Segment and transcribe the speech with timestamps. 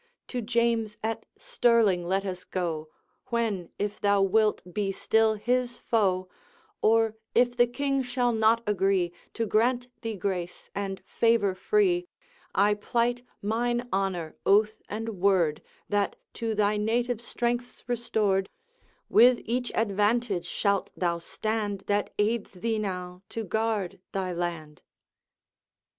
[0.29, 2.89] To James at Stirling let us go,
[3.27, 6.27] When, if thou wilt be still his foe,
[6.81, 12.07] Or if the King shall not agree To grant thee grace and favor free,
[12.55, 18.49] I plight mine honor, oath, and word That, to thy native strengths restored,
[19.07, 24.81] With each advantage shalt thou stand That aids thee now to guard thy land.'